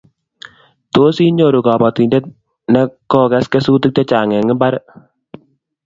[0.93, 2.33] Tos inyoru kabatindet ko
[2.73, 4.75] kakoges kesutik chechang eng mbar